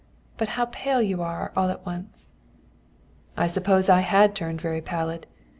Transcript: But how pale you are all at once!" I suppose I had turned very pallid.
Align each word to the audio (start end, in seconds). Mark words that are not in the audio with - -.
But 0.35 0.49
how 0.57 0.65
pale 0.65 0.99
you 0.99 1.21
are 1.21 1.51
all 1.55 1.69
at 1.69 1.85
once!" 1.85 2.31
I 3.37 3.45
suppose 3.45 3.87
I 3.87 3.99
had 3.99 4.33
turned 4.33 4.59
very 4.59 4.81
pallid. 4.81 5.27